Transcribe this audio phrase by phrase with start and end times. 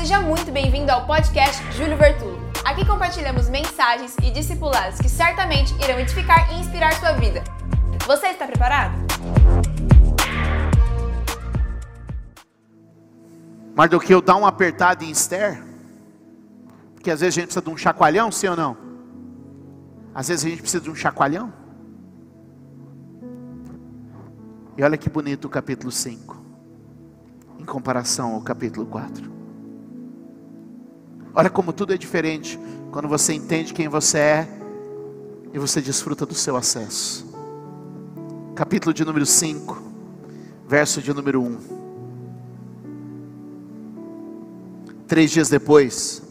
[0.00, 2.38] seja muito bem-vindo ao podcast Júlio Vertulo.
[2.64, 7.44] Aqui compartilhamos mensagens e discipulados que certamente irão edificar e inspirar sua vida.
[8.06, 8.94] Você está preparado?
[13.76, 15.62] Mardoqueu dá uma apertada em Esther,
[16.94, 18.78] porque às vezes a gente precisa de um chacoalhão, sim ou não?
[20.14, 21.52] Às vezes a gente precisa de um chacoalhão.
[24.78, 26.42] E olha que bonito o capítulo 5,
[27.58, 29.39] em comparação ao capítulo 4.
[31.34, 32.58] Olha como tudo é diferente
[32.90, 34.48] quando você entende quem você é
[35.52, 37.28] e você desfruta do seu acesso.
[38.54, 39.80] Capítulo de número 5,
[40.66, 41.58] verso de número 1.
[45.06, 46.22] Três dias depois,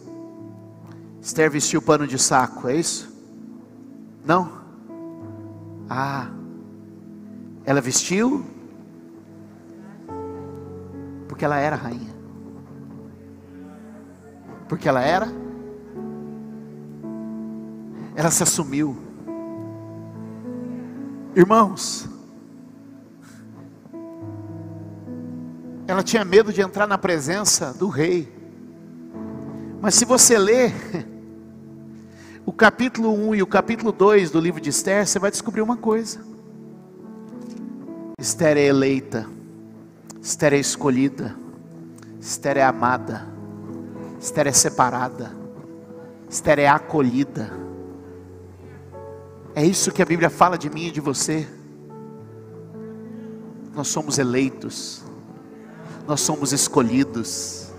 [1.21, 3.09] Esther vestiu pano de saco, é isso?
[4.25, 4.59] Não?
[5.89, 6.29] Ah,
[7.65, 8.45] ela vestiu
[11.27, 12.08] porque ela era rainha
[14.69, 15.27] porque ela era.
[18.15, 18.95] Ela se assumiu.
[21.35, 22.07] Irmãos,
[25.87, 28.31] ela tinha medo de entrar na presença do rei.
[29.81, 30.73] Mas se você ler
[32.45, 35.77] o capítulo 1 e o capítulo 2 do livro de Esther, você vai descobrir uma
[35.77, 36.19] coisa.
[38.19, 39.25] Esther é eleita,
[40.21, 41.35] Esther é escolhida,
[42.19, 43.28] Esther é amada.
[44.19, 45.31] Esther é separada,
[46.29, 47.51] Esther é acolhida.
[49.55, 51.47] É isso que a Bíblia fala de mim e de você.
[53.73, 55.03] Nós somos eleitos,
[56.05, 57.71] nós somos escolhidos,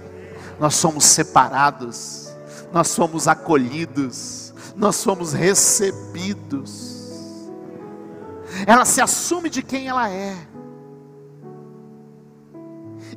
[0.58, 2.34] nós somos separados,
[2.72, 6.98] nós somos acolhidos, nós somos recebidos.
[8.66, 10.36] Ela se assume de quem ela é,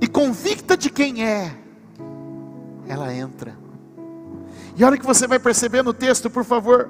[0.01, 1.62] e convicta de quem é,
[2.87, 3.55] ela entra.
[4.75, 6.89] E olha que você vai perceber no texto, por favor.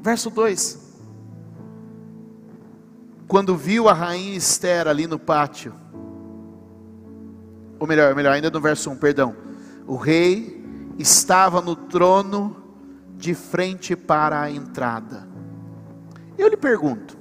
[0.00, 0.88] Verso 2.
[3.26, 5.74] Quando viu a rainha Esther ali no pátio,
[7.78, 9.36] ou melhor, melhor, ainda no verso 1, perdão.
[9.86, 10.62] O rei
[10.98, 12.56] estava no trono
[13.16, 15.28] de frente para a entrada.
[16.36, 17.16] Eu lhe pergunto: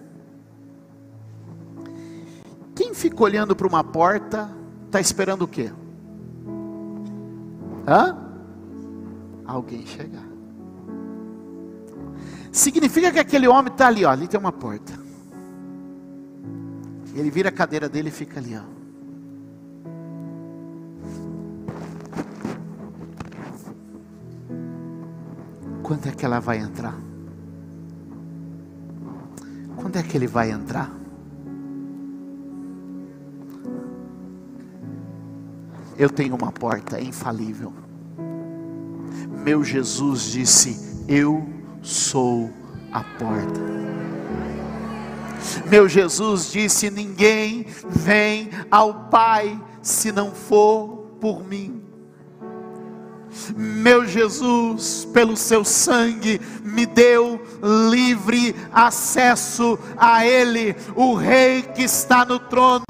[2.75, 4.50] quem fica olhando para uma porta,
[4.86, 5.72] está esperando o quê?
[7.88, 8.18] Hã?
[9.46, 10.28] Alguém chegar.
[12.52, 14.92] Significa que aquele homem está ali, ó, ali tem uma porta.
[17.16, 18.78] Ele vira a cadeira dele e fica ali, ó.
[25.81, 26.96] Quando é que ela vai entrar?
[29.78, 30.97] Quando é que ele vai entrar?
[35.97, 37.74] Eu tenho uma porta infalível.
[39.44, 41.47] Meu Jesus disse: Eu
[41.81, 42.52] sou
[42.91, 43.59] a porta.
[45.69, 51.81] Meu Jesus disse: Ninguém vem ao Pai se não for por mim.
[53.56, 62.25] Meu Jesus, pelo seu sangue, me deu livre acesso a Ele, o Rei que está
[62.25, 62.84] no trono.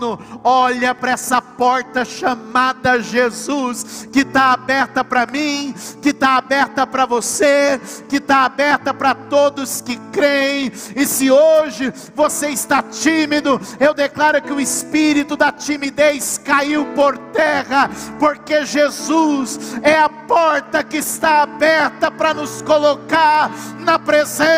[0.44, 7.05] Olha para essa porta chamada Jesus, que está aberta para mim, que está aberta para
[7.05, 7.79] você,
[8.09, 10.72] que está aberta para todos que creem.
[10.95, 17.17] E se hoje você está tímido, eu declaro que o espírito da timidez caiu por
[17.17, 17.89] terra,
[18.19, 24.56] porque Jesus é a porta que está aberta para nos colocar na presença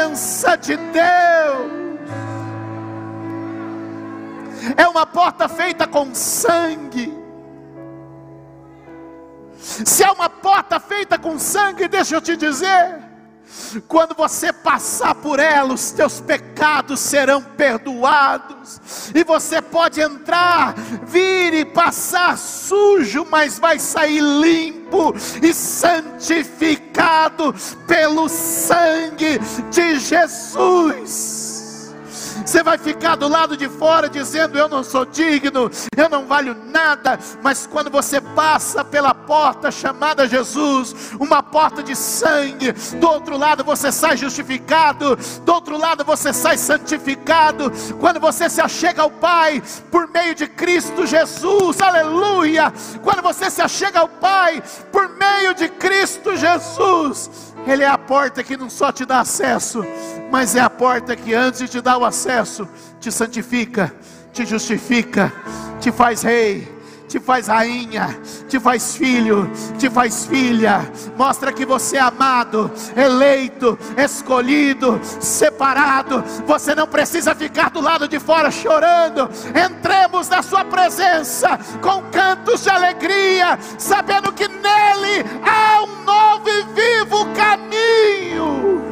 [0.61, 1.79] de Deus.
[4.77, 7.13] É uma porta feita com sangue.
[9.59, 12.97] Se é uma porta feita com sangue, deixa eu te dizer,
[13.87, 21.53] quando você passar por ela, os teus pecados serão perdoados, e você pode entrar, vir
[21.53, 26.88] e passar sujo, mas vai sair limpo e santificado
[27.87, 29.39] pelo sangue
[29.71, 31.59] de Jesus.
[32.49, 36.55] Você vai ficar do lado de fora dizendo: Eu não sou digno, eu não valho
[36.55, 37.19] nada.
[37.43, 43.63] Mas quando você passa pela porta chamada Jesus, uma porta de sangue, do outro lado
[43.63, 45.15] você sai justificado,
[45.45, 47.71] do outro lado você sai santificado.
[47.99, 52.73] Quando você se achega ao Pai por meio de Cristo Jesus, aleluia.
[53.03, 55.69] Quando você se achega ao Pai por meio de
[56.53, 59.85] Jesus, Ele é a porta que não só te dá acesso,
[60.31, 62.67] mas é a porta que antes de te dar o acesso,
[62.99, 63.93] te santifica,
[64.33, 65.31] te justifica,
[65.79, 66.67] te faz rei,
[67.09, 70.89] te faz rainha, te faz filho, te faz filha.
[71.17, 76.23] Mostra que você é amado, eleito, escolhido, separado.
[76.45, 79.27] Você não precisa ficar do lado de fora chorando.
[79.55, 86.63] Entremos na Sua presença com cantos de alegria, sabendo que nele há um novo e
[86.75, 88.88] vivo caminho.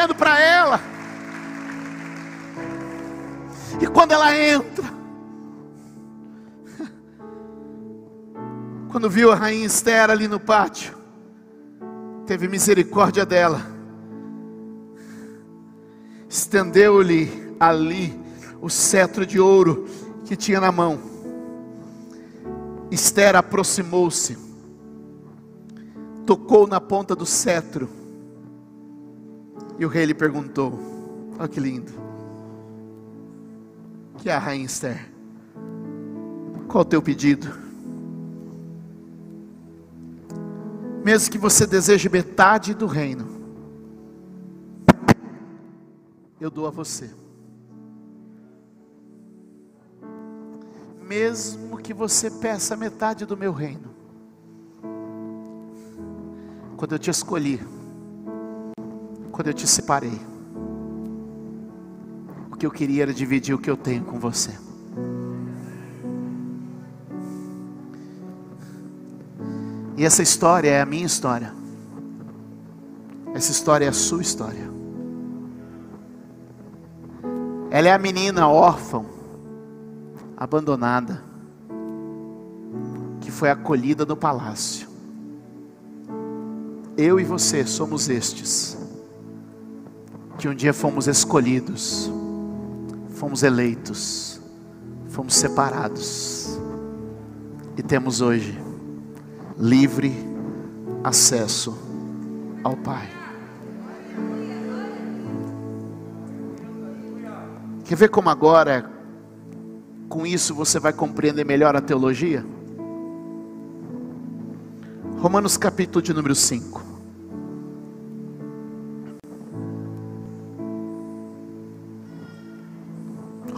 [0.00, 0.80] Olhando para ela.
[3.80, 4.84] E quando ela entra,
[8.90, 10.96] quando viu a rainha Esther ali no pátio,
[12.26, 13.60] teve misericórdia dela,
[16.28, 18.18] estendeu-lhe ali
[18.62, 19.86] o cetro de ouro
[20.24, 20.98] que tinha na mão.
[22.90, 24.38] Esther aproximou-se,
[26.24, 27.99] tocou na ponta do cetro
[29.80, 30.78] e o rei lhe perguntou:
[31.38, 31.90] Olha que lindo.
[34.18, 35.10] Que é a rainha Esther?
[36.68, 37.48] Qual o teu pedido?
[41.02, 43.26] Mesmo que você deseje metade do reino,
[46.38, 47.10] eu dou a você.
[51.02, 53.88] Mesmo que você peça metade do meu reino,
[56.76, 57.58] quando eu te escolhi,
[59.40, 60.20] quando eu te separei.
[62.52, 64.50] O que eu queria era dividir o que eu tenho com você.
[69.96, 71.54] E essa história é a minha história.
[73.32, 74.70] Essa história é a sua história.
[77.70, 79.06] Ela é a menina órfã,
[80.36, 81.24] abandonada,
[83.22, 84.86] que foi acolhida no palácio.
[86.94, 88.79] Eu e você somos estes
[90.40, 92.10] que um dia fomos escolhidos,
[93.10, 94.40] fomos eleitos,
[95.10, 96.58] fomos separados
[97.76, 98.58] e temos hoje
[99.58, 100.14] livre
[101.04, 101.76] acesso
[102.64, 103.06] ao Pai.
[107.84, 108.90] Quer ver como agora,
[110.08, 112.42] com isso, você vai compreender melhor a teologia?
[115.18, 116.89] Romanos capítulo de número 5.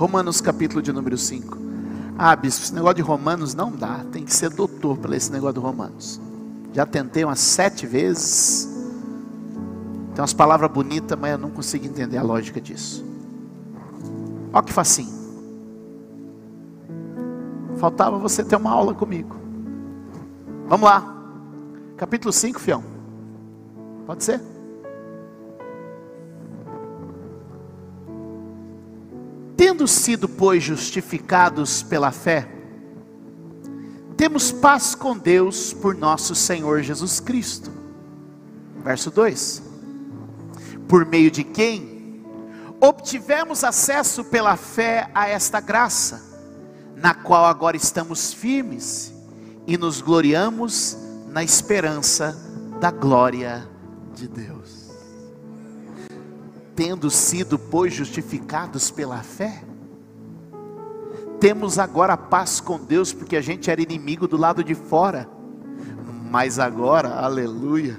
[0.03, 1.57] Romanos capítulo de número 5.
[2.19, 4.05] Ah, bispo, esse negócio de Romanos não dá.
[4.11, 6.21] Tem que ser doutor para esse negócio de Romanos.
[6.73, 8.69] Já tentei umas sete vezes.
[10.13, 13.05] Tem umas palavras bonitas, mas eu não consigo entender a lógica disso.
[14.53, 15.15] Olha que facinho.
[17.77, 19.37] Faltava você ter uma aula comigo.
[20.67, 21.15] Vamos lá.
[21.97, 22.83] Capítulo 5, fião.
[24.05, 24.41] Pode ser?
[29.73, 32.47] Tendo sido, pois, justificados pela fé,
[34.19, 37.73] temos paz com Deus por nosso Senhor Jesus Cristo.
[38.85, 39.63] Verso 2:
[40.87, 42.23] Por meio de quem
[42.83, 46.23] obtivemos acesso pela fé a esta graça,
[46.95, 49.15] na qual agora estamos firmes
[49.67, 50.99] e nos gloriamos
[51.31, 52.37] na esperança
[52.79, 53.67] da glória
[54.15, 54.82] de Deus
[56.75, 59.63] tendo sido, pois, justificados pela fé,
[61.39, 65.29] temos agora paz com Deus, porque a gente era inimigo do lado de fora,
[66.31, 67.99] mas agora, aleluia,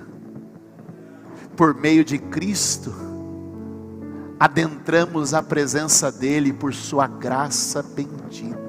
[1.55, 2.93] por meio de Cristo,
[4.39, 8.62] adentramos a presença dEle por Sua graça bendita.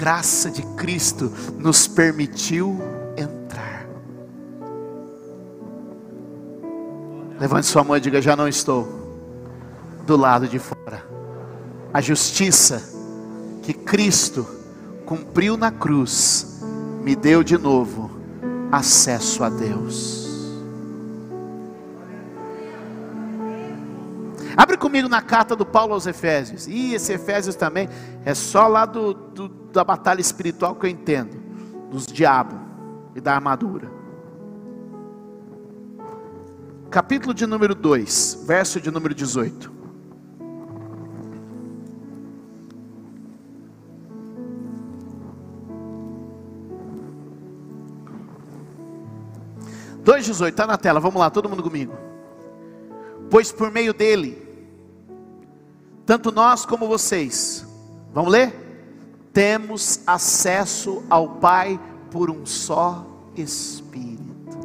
[0.00, 2.80] Graça de Cristo nos permitiu
[3.18, 3.86] entrar.
[7.38, 8.88] Levante sua mão e diga: Já não estou
[10.06, 11.04] do lado de fora.
[11.92, 12.82] A justiça
[13.62, 14.46] que Cristo
[15.04, 16.62] cumpriu na cruz
[17.02, 18.10] me deu de novo
[18.72, 20.19] acesso a Deus.
[24.80, 26.66] Comigo na carta do Paulo aos Efésios.
[26.66, 27.88] E esse Efésios também
[28.24, 31.36] é só lá do, do, da batalha espiritual que eu entendo,
[31.90, 32.58] dos diabos
[33.14, 33.88] e da armadura.
[36.90, 39.78] Capítulo de número 2, verso de número 18.
[50.02, 51.92] Dois dezoito, está na tela, vamos lá, todo mundo comigo.
[53.30, 54.49] Pois por meio dele,
[56.10, 57.64] tanto nós como vocês,
[58.12, 58.52] vamos ler?
[59.32, 61.78] temos acesso ao Pai
[62.10, 64.58] por um só Espírito.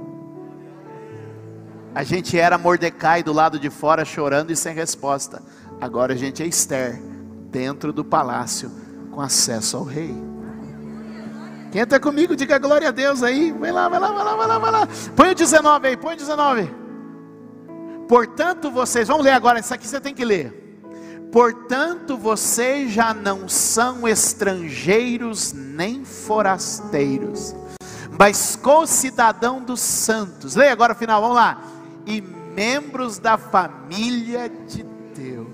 [1.94, 5.40] A gente era Mordecai do lado de fora chorando e sem resposta.
[5.80, 7.00] Agora a gente é Esther,
[7.52, 8.72] dentro do palácio,
[9.12, 10.16] com acesso ao rei.
[11.72, 13.52] Quem está comigo, diga glória a Deus aí.
[13.52, 14.88] Vai lá, vai lá, vai lá, vai lá, vai lá.
[15.16, 16.74] Põe o 19 aí, põe o 19.
[18.10, 20.65] Portanto, vocês, vamos ler agora, isso aqui você tem que ler.
[21.32, 27.54] Portanto, vocês já não são estrangeiros nem forasteiros,
[28.18, 30.56] mas co-cidadão dos santos.
[30.56, 31.62] Leia agora o final, vamos lá.
[32.06, 35.48] E membros da família de Deus.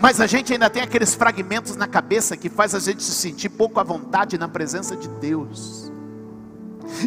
[0.00, 3.48] Mas a gente ainda tem aqueles fragmentos na cabeça que faz a gente se sentir
[3.48, 5.90] pouco à vontade na presença de Deus.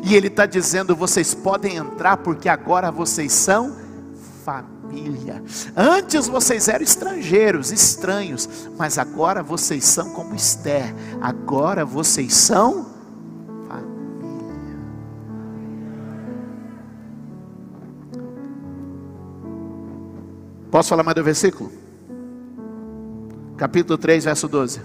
[0.04, 3.76] E Ele está dizendo: vocês podem entrar porque agora vocês são
[4.44, 5.44] família família.
[5.76, 10.94] Antes vocês eram estrangeiros, estranhos, mas agora vocês são como Esther.
[11.22, 12.86] Agora vocês são
[13.68, 14.78] família.
[20.72, 21.72] Posso falar mais do versículo?
[23.58, 24.82] Capítulo 3, verso 12.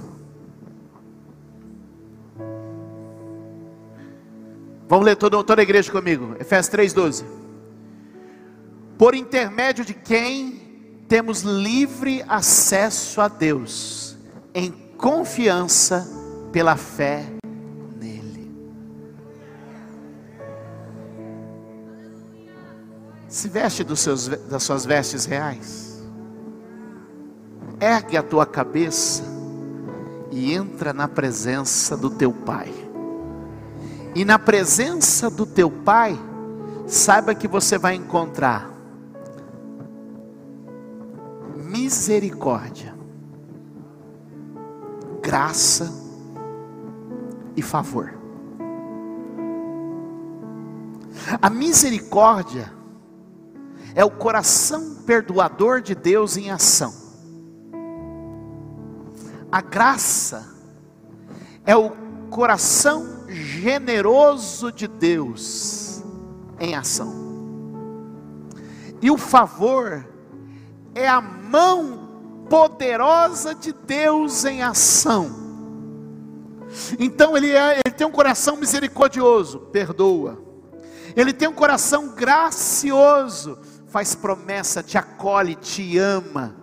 [4.89, 6.37] Vamos ler toda, toda a igreja comigo.
[6.39, 7.42] Efésios 3, 12
[9.03, 14.17] por intermédio de quem temos livre acesso a Deus,
[14.55, 16.09] em confiança
[16.53, 17.27] pela fé
[17.99, 18.49] nele.
[23.27, 26.01] Se veste seus, das suas vestes reais,
[27.81, 29.25] ergue a tua cabeça
[30.31, 32.73] e entra na presença do teu Pai.
[34.15, 36.17] E na presença do teu Pai,
[36.87, 38.71] saiba que você vai encontrar
[41.83, 42.95] misericórdia,
[45.21, 45.93] graça
[47.57, 48.15] e favor.
[51.41, 52.73] A misericórdia
[53.97, 56.95] é o coração perdoador de Deus em ação.
[59.51, 60.55] A graça
[61.67, 61.91] é o
[62.31, 66.01] coração generoso de Deus
[66.61, 67.13] em ação.
[69.01, 70.12] E o favor
[70.95, 75.43] é a mão poderosa de Deus em ação.
[76.99, 80.39] Então ele, é, ele tem um coração misericordioso, perdoa.
[81.15, 86.55] Ele tem um coração gracioso, faz promessa, te acolhe, te ama.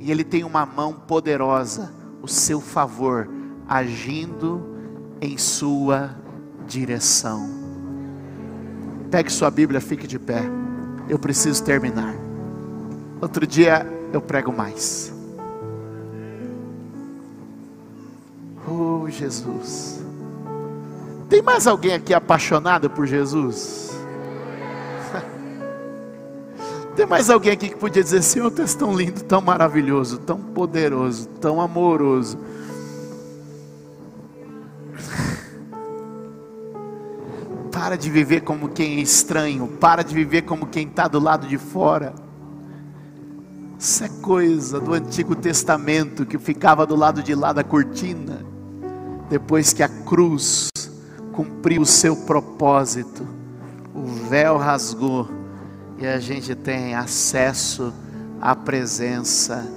[0.00, 3.28] E ele tem uma mão poderosa, o seu favor,
[3.68, 4.74] agindo
[5.20, 6.16] em sua
[6.66, 7.48] direção.
[9.10, 10.42] Pegue sua Bíblia, fique de pé.
[11.08, 12.23] Eu preciso terminar.
[13.20, 15.12] Outro dia eu prego mais.
[18.68, 20.02] Oh, Jesus.
[21.28, 23.90] Tem mais alguém aqui apaixonado por Jesus?
[26.96, 30.38] Tem mais alguém aqui que podia dizer: Senhor, tu és tão lindo, tão maravilhoso, tão
[30.38, 32.38] poderoso, tão amoroso.
[37.72, 41.46] Para de viver como quem é estranho, para de viver como quem está do lado
[41.46, 42.14] de fora.
[43.84, 48.40] Isso é coisa do Antigo Testamento que ficava do lado de lá da cortina,
[49.28, 50.70] depois que a cruz
[51.34, 53.28] cumpriu o seu propósito,
[53.94, 55.28] o véu rasgou
[55.98, 57.92] e a gente tem acesso
[58.40, 59.70] à presença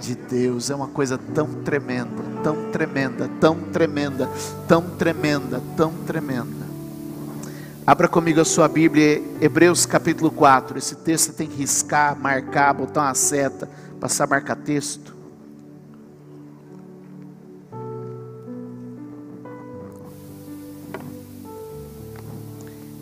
[0.00, 0.68] de Deus.
[0.68, 4.28] É uma coisa tão tremenda, tão tremenda, tão tremenda,
[4.66, 6.61] tão tremenda, tão tremenda.
[7.84, 10.78] Abra comigo a sua Bíblia, Hebreus capítulo 4.
[10.78, 13.68] Esse texto tem que riscar, marcar, botar uma seta,
[14.00, 15.12] passar marca texto.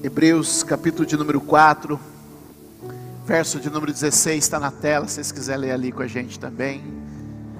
[0.02, 2.00] Hebreus capítulo de número 4,
[3.26, 6.40] verso de número 16 está na tela, se vocês quiserem ler ali com a gente
[6.40, 6.82] também.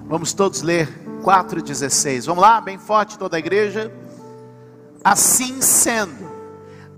[0.06, 0.88] Vamos todos ler
[1.22, 2.24] 4,16.
[2.24, 3.92] Vamos lá, bem forte toda a igreja.
[5.04, 6.29] Assim sendo,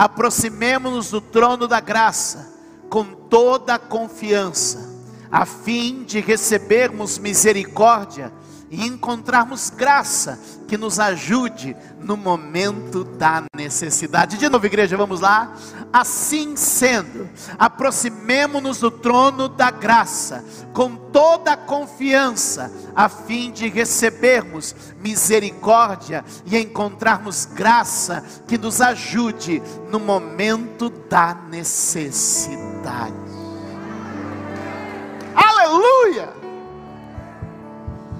[0.03, 2.53] aproximemo-nos do trono da graça
[2.91, 8.33] com toda a confiança, a fim de recebermos misericórdia
[8.73, 14.39] e encontrarmos graça que nos ajude no momento da necessidade.
[14.39, 15.55] De novo, igreja, vamos lá.
[15.93, 24.75] Assim sendo, aproximemo-nos do trono da graça com toda a confiança, a fim de recebermos
[24.99, 33.32] misericórdia e encontrarmos graça que nos ajude no momento da necessidade.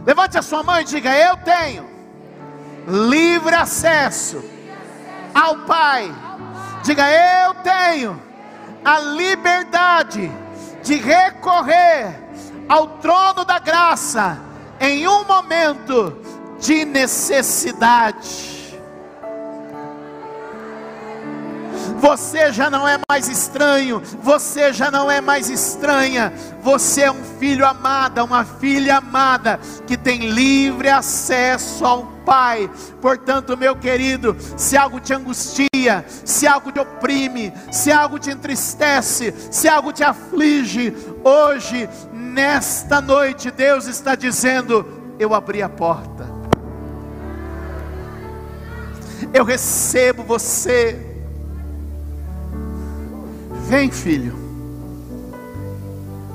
[0.05, 1.89] Levante a sua mão e diga: Eu tenho
[2.87, 4.43] livre acesso
[5.35, 6.13] ao Pai.
[6.83, 8.21] Diga: Eu tenho
[8.85, 10.31] a liberdade
[10.83, 12.21] de recorrer
[12.69, 14.39] ao trono da graça
[14.81, 16.19] em um momento
[16.59, 18.62] de necessidade.
[22.03, 26.33] Você já não é mais estranho, você já não é mais estranha.
[26.61, 32.69] Você é um filho amado, uma filha amada que tem livre acesso ao Pai.
[33.01, 39.33] Portanto, meu querido, se algo te angustia, se algo te oprime, se algo te entristece,
[39.49, 40.93] se algo te aflige,
[41.23, 46.29] hoje, nesta noite, Deus está dizendo: Eu abri a porta.
[49.33, 51.12] Eu recebo você
[53.73, 54.35] Vem, filho,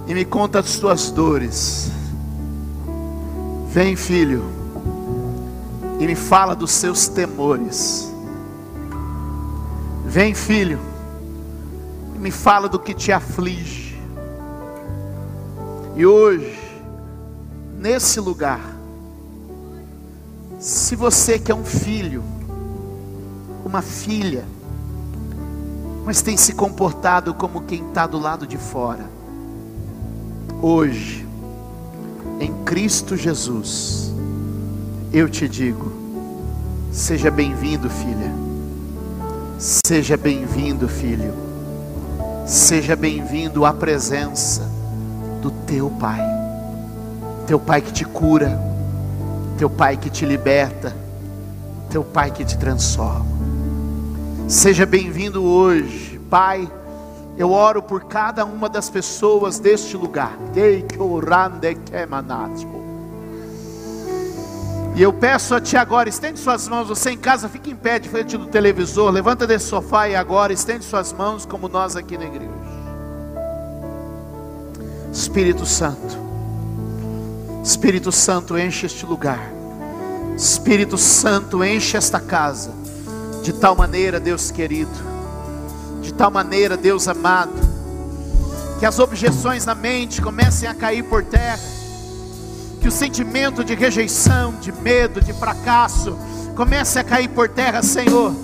[0.08, 1.92] e me conta as tuas dores.
[3.70, 4.44] Vem, filho,
[6.00, 8.12] e me fala dos seus temores.
[10.04, 10.80] Vem, filho,
[12.16, 14.02] e me fala do que te aflige.
[15.96, 16.58] E hoje,
[17.78, 18.62] nesse lugar,
[20.58, 22.24] se você que é um filho,
[23.64, 24.57] uma filha,
[26.08, 29.06] mas tem se comportado como quem está do lado de fora.
[30.62, 31.28] Hoje,
[32.40, 34.14] em Cristo Jesus,
[35.12, 35.92] eu te digo:
[36.94, 38.34] seja bem-vindo, filha,
[39.60, 41.34] seja bem-vindo, filho,
[42.46, 44.62] seja bem-vindo à presença
[45.42, 46.22] do teu Pai,
[47.46, 48.58] teu Pai que te cura,
[49.58, 50.96] teu Pai que te liberta,
[51.90, 53.57] teu Pai que te transforma.
[54.48, 56.72] Seja bem-vindo hoje, Pai.
[57.38, 60.38] Eu oro por cada uma das pessoas deste lugar.
[64.96, 66.88] E eu peço a Ti agora, estende suas mãos.
[66.88, 69.12] Você em casa, fique em pé de frente do televisor.
[69.12, 72.50] Levanta desse sofá e agora estende suas mãos, como nós aqui na igreja.
[75.12, 76.18] Espírito Santo,
[77.62, 79.52] Espírito Santo, enche este lugar.
[80.38, 82.87] Espírito Santo, enche esta casa
[83.48, 84.92] de tal maneira, Deus querido,
[86.02, 87.54] de tal maneira, Deus amado,
[88.78, 91.64] que as objeções na mente comecem a cair por terra,
[92.82, 96.18] que o sentimento de rejeição, de medo, de fracasso
[96.58, 98.36] comece a cair por terra, Senhor.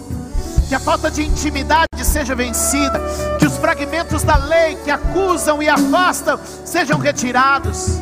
[0.70, 2.98] Que a falta de intimidade seja vencida,
[3.38, 8.00] que os fragmentos da lei que acusam e afastam sejam retirados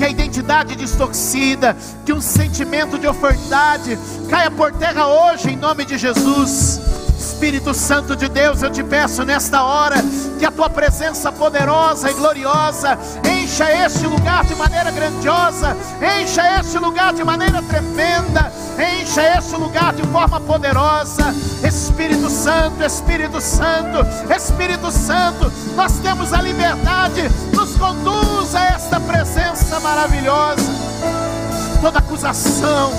[0.00, 3.98] que a identidade distorcida, que um sentimento de oferdade
[4.30, 6.80] caia por terra hoje em nome de Jesus.
[7.18, 9.96] Espírito Santo de Deus, eu te peço nesta hora
[10.38, 12.98] que a tua presença poderosa e gloriosa
[13.30, 15.76] encha este lugar de maneira grandiosa,
[16.18, 21.34] encha este lugar de maneira tremenda, encha este lugar de forma poderosa.
[21.62, 23.98] Espírito Santo, Espírito Santo,
[24.34, 27.30] Espírito Santo, nós temos a liberdade,
[27.80, 30.70] conduz a esta presença maravilhosa.
[31.80, 32.92] Toda acusação,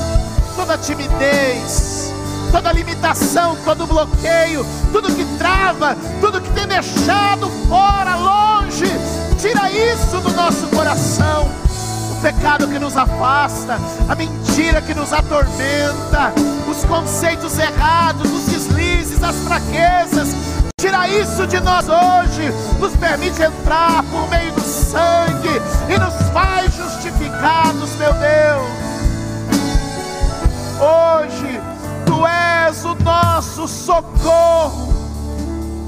[0.55, 2.11] toda timidez,
[2.51, 8.91] toda limitação, todo bloqueio, tudo que trava, tudo que tem deixado fora, longe,
[9.39, 11.47] tira isso do nosso coração.
[12.11, 16.33] O pecado que nos afasta, a mentira que nos atormenta,
[16.67, 20.29] os conceitos errados, os deslizes, as fraquezas,
[20.79, 24.60] tira isso de nós hoje, nos permite entrar por meio do
[24.91, 28.81] sangue e nos faz justificados, meu Deus.
[30.79, 31.61] Hoje
[32.05, 34.93] Tu és o nosso socorro,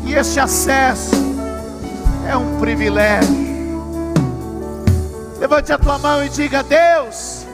[0.05, 1.15] e este acesso
[2.27, 3.43] é um privilégio.
[5.39, 7.45] Levante a tua mão e diga: Deus,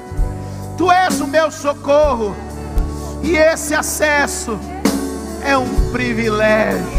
[0.78, 2.36] Tu és o meu socorro,
[3.24, 4.60] e esse acesso
[5.44, 6.99] é um privilégio.